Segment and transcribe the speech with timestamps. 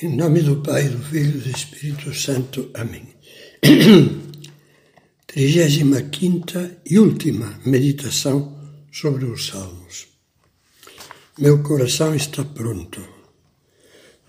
[0.00, 2.70] Em nome do Pai, do Filho e do Espírito Santo.
[2.72, 3.02] Amém.
[5.26, 8.56] 35 e última meditação
[8.92, 10.06] sobre os Salmos.
[11.36, 13.02] Meu coração está pronto.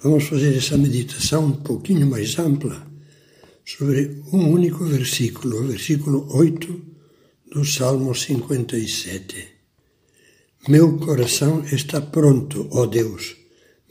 [0.01, 2.88] Vamos fazer essa meditação um pouquinho mais ampla
[3.63, 6.81] sobre um único versículo, o versículo 8
[7.54, 9.47] do Salmo 57.
[10.67, 13.38] Meu coração está pronto, ó Deus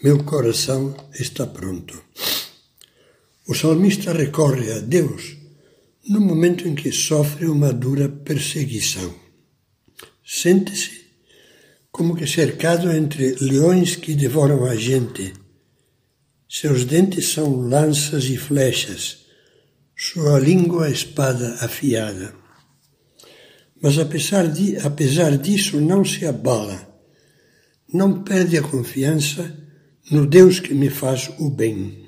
[0.00, 2.00] meu coração está pronto.
[3.48, 5.36] O salmista recorre a Deus
[6.08, 9.12] no momento em que sofre uma dura perseguição.
[10.24, 11.06] Sente-se
[11.90, 15.32] como que cercado entre leões que devoram a gente.
[16.48, 19.26] Seus dentes são lanças e flechas,
[19.96, 22.32] sua língua espada afiada.
[23.82, 26.86] Mas apesar, de, apesar disso não se abala,
[27.92, 29.66] não perde a confiança
[30.10, 32.06] no Deus que me faz o bem.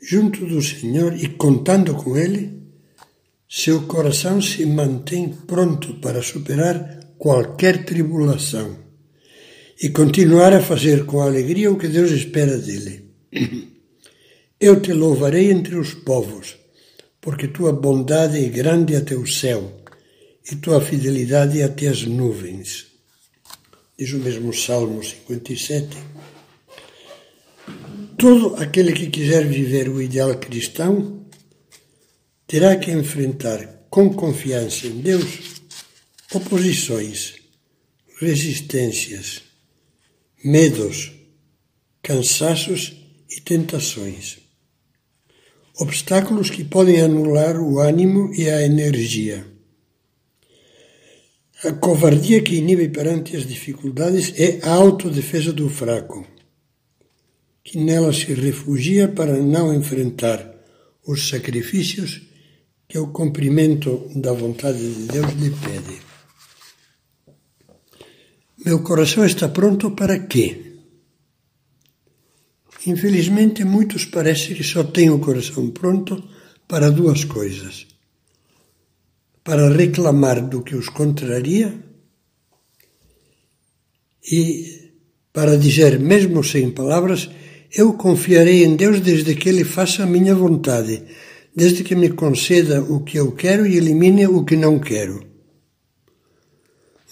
[0.00, 2.62] Junto do Senhor e contando com Ele,
[3.48, 8.76] seu coração se mantém pronto para superar qualquer tribulação
[9.80, 13.10] e continuar a fazer com alegria o que Deus espera dele.
[14.60, 16.56] Eu te louvarei entre os povos,
[17.20, 19.82] porque tua bondade é grande até o céu
[20.50, 22.86] e tua fidelidade até as nuvens.
[23.98, 25.96] Diz o mesmo Salmo 57.
[28.22, 31.26] Todo aquele que quiser viver o ideal cristão
[32.46, 35.60] terá que enfrentar com confiança em Deus
[36.32, 37.34] oposições,
[38.20, 39.42] resistências,
[40.44, 41.10] medos,
[42.00, 42.92] cansaços
[43.28, 44.38] e tentações.
[45.80, 49.44] Obstáculos que podem anular o ânimo e a energia.
[51.64, 56.24] A covardia que inibe perante as dificuldades é a autodefesa do fraco
[57.64, 60.52] que nela se refugia para não enfrentar
[61.06, 62.22] os sacrifícios
[62.88, 66.02] que o cumprimento da vontade de Deus lhe pede.
[68.64, 70.72] Meu coração está pronto para quê?
[72.86, 76.22] Infelizmente, muitos parece que só têm o coração pronto
[76.68, 77.86] para duas coisas:
[79.42, 81.74] para reclamar do que os contraria
[84.30, 84.92] e
[85.32, 87.30] para dizer, mesmo sem palavras,
[87.74, 91.02] eu confiarei em Deus desde que Ele faça a minha vontade,
[91.56, 95.24] desde que me conceda o que eu quero e elimine o que não quero.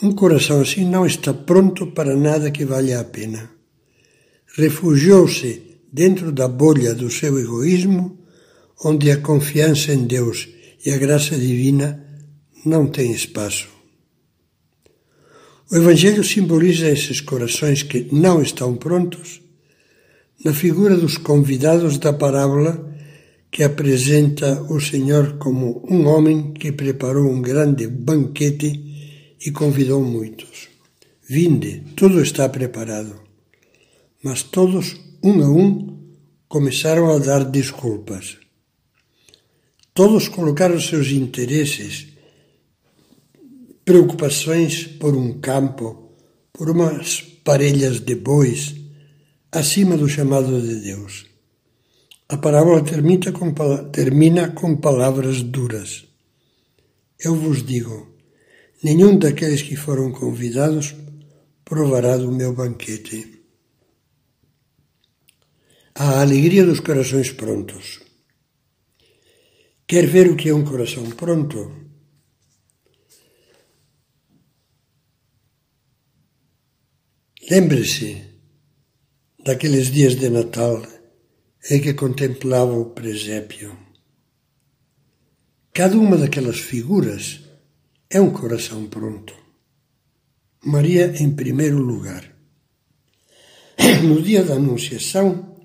[0.03, 3.51] Um coração assim não está pronto para nada que valha a pena.
[4.57, 5.63] Refugiou-se
[5.93, 8.19] dentro da bolha do seu egoísmo,
[8.85, 10.49] onde a confiança em Deus
[10.85, 12.03] e a graça divina
[12.65, 13.69] não têm espaço.
[15.71, 19.41] O Evangelho simboliza esses corações que não estão prontos
[20.45, 22.89] na figura dos convidados da parábola
[23.51, 30.69] que apresenta o Senhor como um homem que preparou um grande banquete e convidou muitos.
[31.29, 33.21] Vinde, tudo está preparado.
[34.23, 35.99] Mas todos, um a um,
[36.49, 38.39] começaram a dar desculpas.
[39.93, 42.09] Todos colocaram seus interesses,
[43.85, 46.13] preocupações por um campo,
[46.53, 48.80] por umas parelhas de bois,
[49.53, 51.27] acima do chamado de Deus.
[52.29, 53.53] A parábola termina com,
[53.91, 56.07] termina com palavras duras.
[57.19, 58.15] Eu vos digo:
[58.83, 60.95] nenhum daqueles que foram convidados
[61.65, 63.41] provará do meu banquete.
[65.95, 68.01] A alegria dos corações prontos.
[69.87, 71.91] Quer ver o que é um coração pronto?
[77.51, 78.30] Lembre-se
[79.45, 80.83] daqueles dias de Natal
[81.71, 83.77] em que contemplava o presépio.
[85.73, 87.41] Cada uma daquelas figuras
[88.11, 89.35] é um coração pronto.
[90.65, 92.25] Maria em primeiro lugar.
[94.03, 95.57] No dia da Anunciação,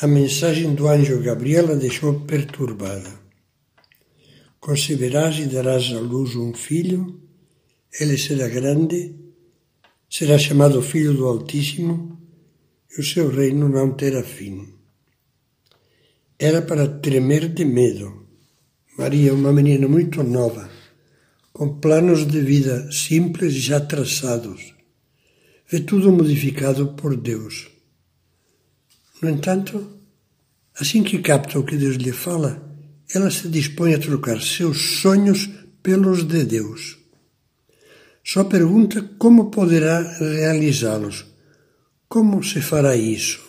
[0.00, 3.18] a mensagem do anjo Gabriel a deixou perturbada.
[4.60, 7.20] Conceberás e darás à luz um filho,
[7.98, 9.14] ele será grande,
[10.10, 12.17] será chamado Filho do Altíssimo
[12.96, 14.74] e o seu reino não terá fim.
[16.38, 18.26] Era para tremer de medo.
[18.96, 20.68] Maria, uma menina muito nova,
[21.52, 24.74] com planos de vida simples já traçados,
[25.70, 27.68] vê tudo modificado por Deus.
[29.20, 29.98] No entanto,
[30.78, 32.62] assim que capta o que Deus lhe fala,
[33.14, 35.48] ela se dispõe a trocar seus sonhos
[35.82, 36.98] pelos de Deus.
[38.24, 41.26] Só pergunta como poderá realizá-los
[42.08, 43.40] como se fará isso?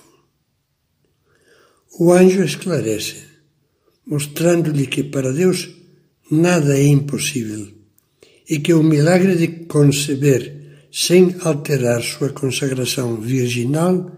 [2.00, 3.24] O anjo esclarece,
[4.06, 5.70] mostrando-lhe que para Deus
[6.30, 7.68] nada é impossível
[8.50, 14.12] e que o milagre de conceber sem alterar sua consagração virginal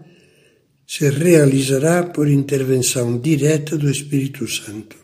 [0.86, 4.96] se realizará por intervenção direta do Espírito Santo.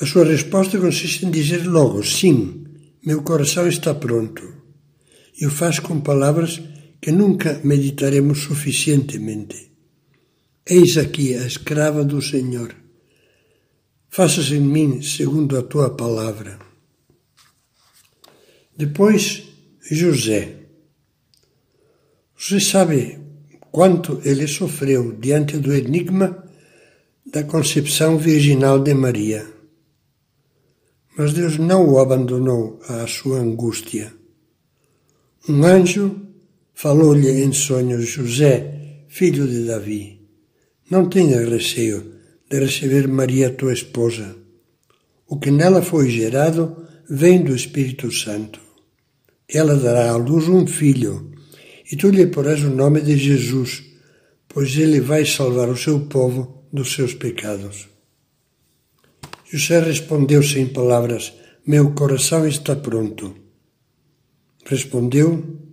[0.00, 2.64] A sua resposta consiste em dizer logo: sim,
[3.04, 4.42] meu coração está pronto.
[5.40, 6.60] E o faz com palavras
[7.04, 9.70] que nunca meditaremos suficientemente.
[10.64, 12.74] Eis aqui a escrava do Senhor.
[14.08, 16.58] Faças em mim segundo a tua palavra.
[18.74, 19.42] Depois,
[19.90, 20.60] José.
[22.38, 23.18] Você sabe
[23.70, 26.42] quanto ele sofreu diante do enigma
[27.26, 29.46] da concepção virginal de Maria.
[31.18, 34.10] Mas Deus não o abandonou à sua angústia.
[35.46, 36.24] Um anjo
[36.74, 40.20] falou-lhe em sonhos: José, filho de Davi,
[40.90, 42.14] não tenhas receio
[42.50, 44.36] de receber Maria, tua esposa.
[45.26, 48.60] O que nela foi gerado vem do Espírito Santo.
[49.48, 51.32] Ela dará à luz um filho,
[51.90, 53.82] e tu lhe porás o nome de Jesus,
[54.48, 57.88] pois ele vai salvar o seu povo dos seus pecados.
[59.50, 61.32] José respondeu sem palavras:
[61.66, 63.34] Meu coração está pronto.
[64.64, 65.64] Respondeu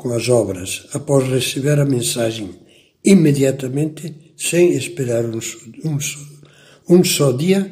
[0.00, 2.58] com as obras, após receber a mensagem,
[3.04, 5.38] imediatamente, sem esperar um,
[5.84, 5.98] um,
[6.88, 7.70] um só dia,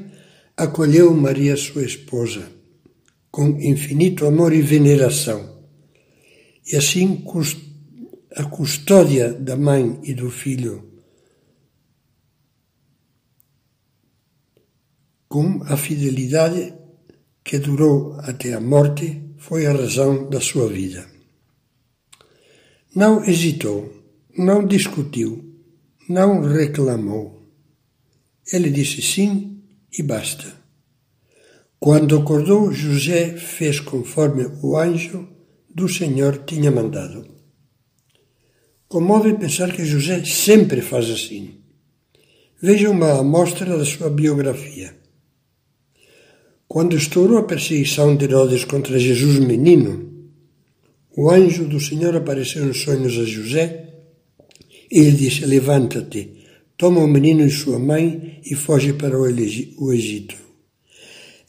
[0.55, 2.47] acolheu Maria, sua esposa,
[3.31, 5.59] com infinito amor e veneração.
[6.71, 7.25] E assim
[8.37, 10.85] a custódia da mãe e do filho,
[15.27, 16.75] com a fidelidade
[17.43, 21.18] que durou até a morte, foi a razão da sua vida.
[23.01, 23.95] Não hesitou,
[24.37, 25.55] não discutiu,
[26.09, 27.49] não reclamou.
[28.53, 29.63] Ele disse sim
[29.97, 30.53] e basta.
[31.79, 35.29] Quando acordou, José fez conforme o anjo
[35.73, 37.25] do Senhor tinha mandado.
[38.89, 41.61] Comove pensar que José sempre faz assim.
[42.61, 44.93] Veja uma amostra da sua biografia.
[46.67, 50.18] Quando estourou a perseguição de Herodes contra Jesus menino,
[51.21, 53.67] o anjo do Senhor apareceu nos sonhos a José
[54.89, 56.21] e lhe disse: Levanta-te,
[56.77, 60.37] toma o menino e sua mãe e foge para o Egito.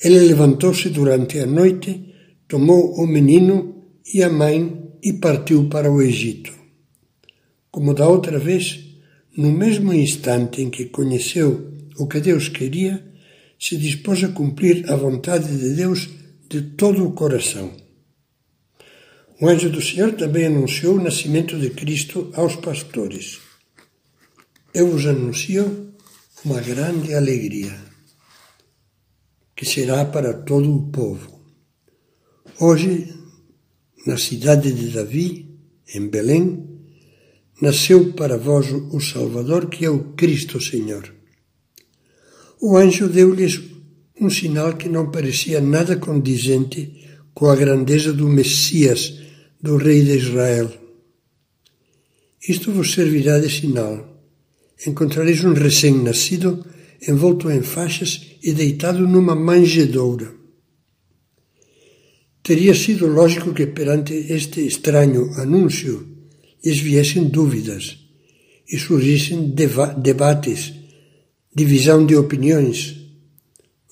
[0.04, 2.16] Ele levantou-se durante a noite,
[2.48, 6.52] tomou o menino e a mãe e partiu para o Egito.
[7.70, 8.80] Como da outra vez,
[9.38, 13.06] no mesmo instante em que conheceu o que Deus queria,
[13.60, 16.10] se dispôs a cumprir a vontade de Deus
[16.50, 17.89] de todo o coração.
[19.42, 23.40] O anjo do Senhor também anunciou o nascimento de Cristo aos pastores.
[24.74, 25.94] Eu vos anuncio
[26.44, 27.74] uma grande alegria,
[29.56, 31.40] que será para todo o povo.
[32.60, 33.14] Hoje,
[34.06, 35.58] na cidade de Davi,
[35.96, 36.82] em Belém,
[37.62, 41.16] nasceu para vós o Salvador, que é o Cristo Senhor.
[42.60, 43.62] O anjo deu-lhes
[44.20, 49.29] um sinal que não parecia nada condizente com a grandeza do Messias
[49.62, 50.72] do Rei de Israel.
[52.48, 54.08] Isto vos servirá de sinal.
[54.88, 56.66] Encontrareis um recém-nascido
[57.08, 60.34] envolto em faixas e deitado numa manjedoura.
[62.42, 66.08] Teria sido lógico que perante este estranho anúncio
[66.64, 67.98] lhes viessem dúvidas
[68.72, 69.54] e surgissem
[69.98, 70.74] debates,
[71.54, 72.96] divisão de opiniões.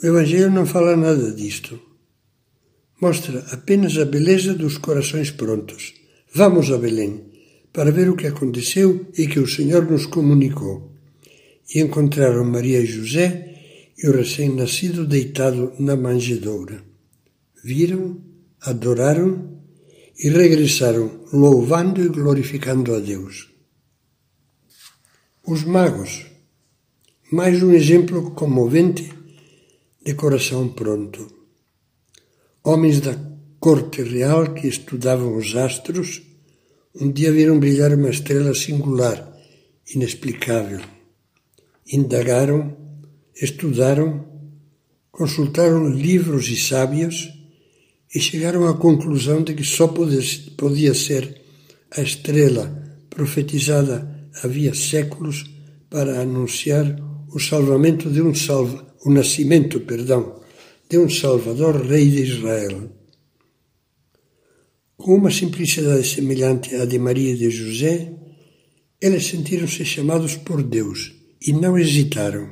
[0.01, 1.87] O Evangelho não fala nada disto
[2.99, 5.93] mostra apenas a beleza dos corações prontos.
[6.33, 7.25] Vamos a Belém
[7.71, 10.91] para ver o que aconteceu e que o Senhor nos comunicou.
[11.73, 16.83] E encontraram Maria e José e o recém-nascido deitado na manjedoura.
[17.63, 18.21] Viram,
[18.61, 19.61] adoraram
[20.17, 23.49] e regressaram louvando e glorificando a Deus.
[25.45, 26.25] Os magos,
[27.31, 29.13] mais um exemplo comovente
[30.03, 31.37] de coração pronto
[32.69, 33.15] Homens da
[33.61, 36.21] corte real que estudavam os astros,
[36.99, 39.25] um dia viram brilhar uma estrela singular,
[39.95, 40.81] inexplicável.
[41.93, 42.75] Indagaram,
[43.41, 44.25] estudaram,
[45.09, 47.31] consultaram livros e sábios
[48.13, 51.41] e chegaram à conclusão de que só podia ser
[51.95, 52.65] a estrela
[53.09, 55.45] profetizada havia séculos
[55.89, 56.97] para anunciar
[57.33, 60.45] o salvamento de um salva, o nascimento, perdão,
[60.89, 62.89] de um Salvador Rei de Israel.
[64.95, 68.13] Com uma simplicidade semelhante à de Maria e de José,
[69.01, 71.13] eles sentiram-se chamados por Deus
[71.45, 72.49] e não hesitaram.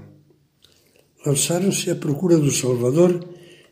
[1.25, 3.25] Lançaram-se à procura do Salvador,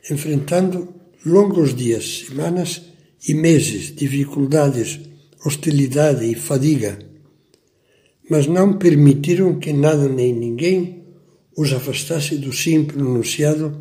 [0.10, 2.84] enfrentando longos dias, semanas
[3.28, 5.00] e meses, dificuldades,
[5.46, 6.98] hostilidade e fadiga,
[8.30, 11.04] mas não permitiram que nada nem ninguém
[11.56, 13.78] os afastasse do sim pronunciado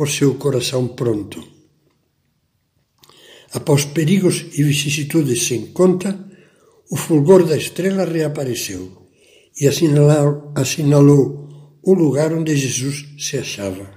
[0.00, 1.46] por seu coração pronto.
[3.52, 6.18] Após perigos e vicissitudes sem conta,
[6.90, 9.10] o fulgor da estrela reapareceu
[9.60, 13.90] e assinalou, assinalou o lugar onde Jesus se achava.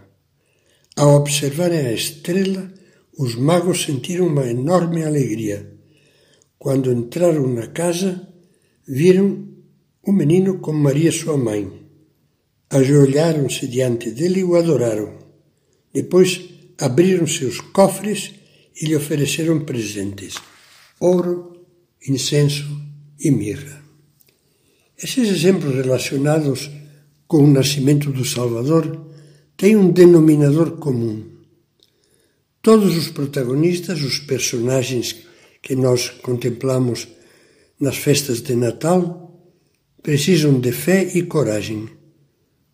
[0.98, 2.70] Ao observarem a estrela,
[3.18, 5.72] os magos sentiram uma enorme alegria.
[6.60, 8.28] Quando entraram na casa,
[8.86, 9.48] viram
[10.06, 11.72] o menino com Maria, sua mãe.
[12.70, 15.23] Ajoelharam-se diante dele e o adoraram.
[15.94, 16.42] Depois
[16.80, 18.32] abriram seus cofres
[18.82, 20.36] e lhe ofereceram presentes:
[21.00, 21.66] ouro,
[22.08, 22.66] incenso
[23.20, 23.82] e mirra.
[24.98, 26.70] Esses exemplos relacionados
[27.28, 29.06] com o nascimento do Salvador
[29.56, 31.32] têm um denominador comum.
[32.62, 35.18] Todos os protagonistas, os personagens
[35.62, 37.08] que nós contemplamos
[37.80, 39.24] nas festas de Natal,
[40.02, 41.90] precisam de fé e coragem,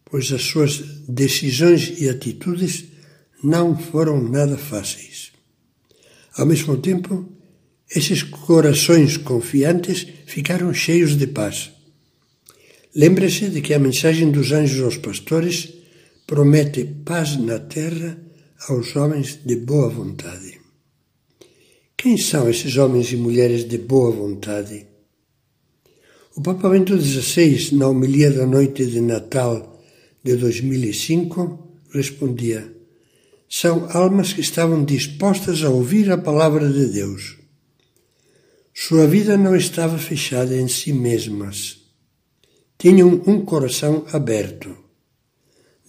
[0.06, 2.86] pois as suas decisões e atitudes
[3.44, 5.32] não foram nada fáceis.
[6.38, 7.28] Ao mesmo tempo,
[7.90, 11.72] esses corações confiantes ficaram cheios de paz.
[12.96, 15.74] Lembre-se de que a mensagem dos anjos aos pastores
[16.28, 18.18] promete paz na terra
[18.68, 20.60] aos homens de boa vontade.
[21.98, 24.86] Quem são esses homens e mulheres de boa vontade?
[26.36, 29.84] O Papa Bento XVI, na homilia da noite de Natal
[30.24, 32.79] de 2005, respondia:
[33.50, 37.36] São almas que estavam dispostas a ouvir a palavra de Deus.
[38.72, 41.80] Sua vida não estava fechada em si mesmas.
[42.78, 44.78] Tinham um coração aberto.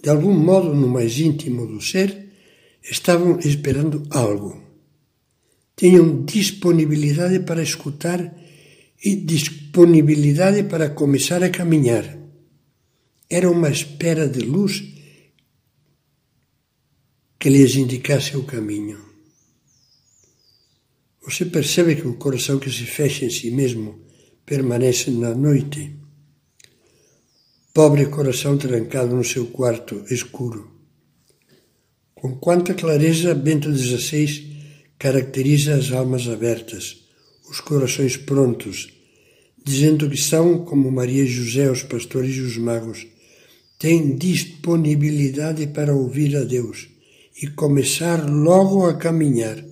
[0.02, 2.30] De algum modo, no mais íntimo do ser,
[2.82, 4.58] estavam esperando algo.
[5.76, 8.34] Tinham disponibilidade para escutar
[9.04, 12.18] e disponibilidade para começar a caminhar.
[13.28, 14.99] Era uma espera de luz
[17.40, 18.98] que lhes indicasse o caminho.
[21.22, 23.98] Você percebe que o coração que se fecha em si mesmo
[24.44, 25.96] permanece na noite?
[27.72, 30.70] Pobre coração trancado no seu quarto escuro.
[32.14, 34.58] Com quanta clareza Bento XVI
[34.98, 37.06] caracteriza as almas abertas,
[37.50, 38.92] os corações prontos,
[39.64, 43.06] dizendo que são como Maria e José, os pastores e os magos,
[43.78, 46.99] têm disponibilidade para ouvir a Deus
[47.42, 49.70] e começar logo a caminhar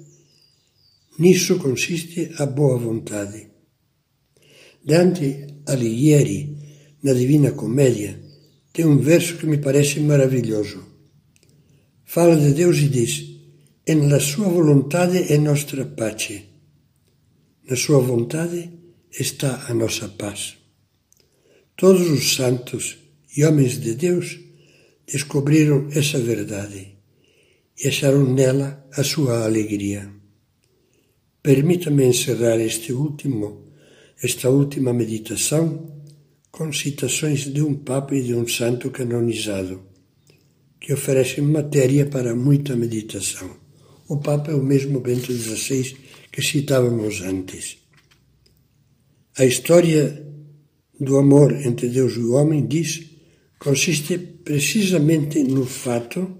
[1.19, 3.49] Nisso consiste a boa vontade.
[4.85, 6.57] Dante Alighieri,
[7.03, 8.21] na Divina Comédia,
[8.73, 10.81] tem um verso que me parece maravilhoso.
[12.05, 13.13] Fala de Deus e diz:
[13.85, 16.45] En la sua vontade é nossa pace.
[17.69, 18.71] Na sua vontade
[19.11, 20.57] está a nossa paz.
[21.77, 22.97] Todos os santos
[23.37, 24.39] e homens de Deus
[25.05, 26.98] descobriram essa verdade
[27.83, 30.11] e acharam nela a sua alegria.
[31.43, 33.73] Permita-me encerrar este último,
[34.23, 36.03] esta última meditação
[36.51, 39.83] com citações de um Papa e de um santo canonizado,
[40.81, 43.57] que oferecem matéria para muita meditação.
[44.09, 45.97] O Papa é o mesmo Bento XVI
[46.33, 47.79] que citávamos antes.
[49.39, 50.27] A história
[50.99, 53.07] do amor entre Deus e o homem, diz,
[53.59, 56.39] consiste precisamente no fato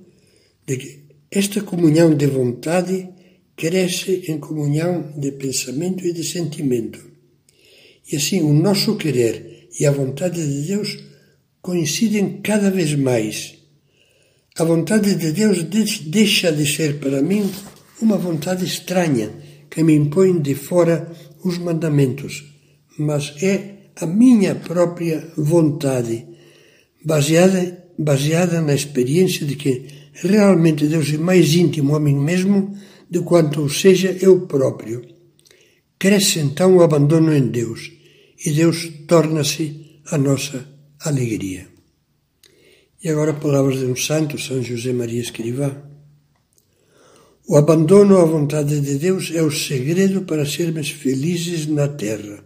[0.67, 3.09] de que esta comunhão de vontade
[3.57, 7.01] cresce em comunhão de pensamento e de sentimento.
[8.11, 10.97] E assim o nosso querer e a vontade de Deus
[11.61, 13.59] coincidem cada vez mais.
[14.57, 17.51] A vontade de Deus deixa de ser para mim
[18.01, 19.31] uma vontade estranha
[19.69, 21.13] que me impõe de fora
[21.45, 22.45] os mandamentos,
[22.99, 26.27] mas é a minha própria vontade,
[27.05, 32.77] baseada, baseada na experiência de que realmente Deus é mais íntimo a mim mesmo
[33.11, 35.03] de quanto seja eu próprio.
[35.99, 37.93] Cresce então o abandono em Deus
[38.45, 40.65] e Deus torna-se a nossa
[41.01, 41.67] alegria.
[43.03, 45.71] E agora palavras de um santo, São José Maria Escrivá.
[47.47, 52.45] O abandono à vontade de Deus é o segredo para sermos felizes na terra.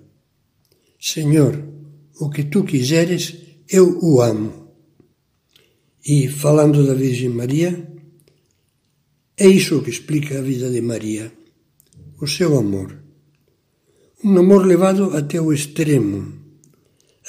[1.01, 1.61] Senhor,
[2.21, 3.35] o que tu quiseres,
[3.69, 4.62] eu o amo.
[6.05, 7.89] E falando da Virgem Maria,
[9.37, 11.33] é isso que explica a vida de Maria,
[12.21, 12.99] o seu amor.
[14.25, 16.33] Um amor levado até o extremo,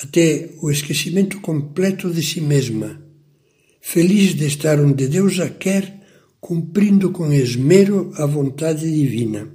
[0.04, 3.00] até o esquecimento completo de si mesma,
[3.80, 6.02] feliz de estar onde Deus a quer,
[6.40, 9.48] cumprindo com esmero a vontade divina.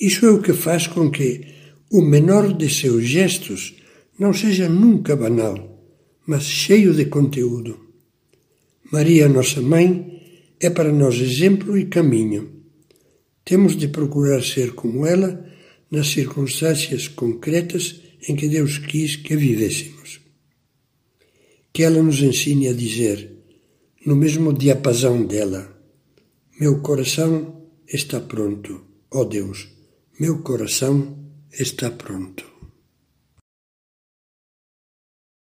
[0.00, 1.44] Isso é o que faz com que
[1.90, 3.74] o menor de seus gestos
[4.16, 5.82] não seja nunca banal,
[6.24, 7.85] mas cheio de conteúdo.
[8.92, 10.22] Maria, nossa mãe,
[10.60, 12.62] é para nós exemplo e caminho.
[13.44, 15.44] Temos de procurar ser como ela
[15.90, 20.20] nas circunstâncias concretas em que Deus quis que vivêssemos.
[21.72, 23.32] Que ela nos ensine a dizer,
[24.04, 25.76] no mesmo diapasão dela,
[26.60, 29.68] meu coração está pronto, ó Deus,
[30.18, 32.55] meu coração está pronto.